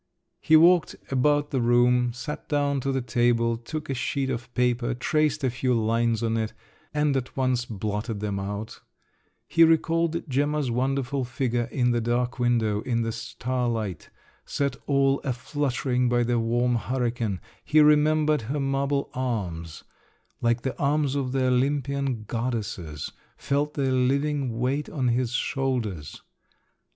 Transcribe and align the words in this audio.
He 0.49 0.55
walked 0.55 0.95
about 1.11 1.51
the 1.51 1.61
room, 1.61 2.11
sat 2.11 2.49
down 2.49 2.79
to 2.79 2.91
the 2.91 3.03
table, 3.03 3.55
took 3.55 3.87
a 3.87 3.93
sheet 3.93 4.31
of 4.31 4.51
paper, 4.55 4.95
traced 4.95 5.43
a 5.43 5.51
few 5.51 5.75
lines 5.79 6.23
on 6.23 6.37
it, 6.37 6.53
and 6.91 7.15
at 7.15 7.37
once 7.37 7.65
blotted 7.65 8.19
them 8.19 8.39
out…. 8.39 8.81
He 9.47 9.63
recalled 9.63 10.27
Gemma's 10.27 10.71
wonderful 10.71 11.23
figure 11.23 11.65
in 11.71 11.91
the 11.91 12.01
dark 12.01 12.39
window, 12.39 12.81
in 12.81 13.03
the 13.03 13.11
starlight, 13.11 14.09
set 14.43 14.75
all 14.87 15.19
a 15.19 15.33
fluttering 15.33 16.09
by 16.09 16.23
the 16.23 16.39
warm 16.39 16.77
hurricane; 16.77 17.39
he 17.63 17.79
remembered 17.79 18.41
her 18.49 18.59
marble 18.59 19.11
arms, 19.13 19.83
like 20.41 20.63
the 20.63 20.75
arms 20.79 21.13
of 21.13 21.31
the 21.31 21.45
Olympian 21.45 22.23
goddesses, 22.23 23.11
felt 23.37 23.75
their 23.75 23.91
living 23.93 24.57
weight 24.59 24.89
on 24.89 25.09
his 25.09 25.31
shoulders…. 25.33 26.23